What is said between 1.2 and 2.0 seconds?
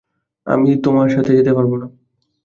যেতে পারব না।